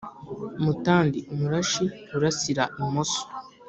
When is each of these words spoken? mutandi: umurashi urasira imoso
mutandi: 0.63 1.19
umurashi 1.33 1.85
urasira 2.15 2.63
imoso 2.81 3.21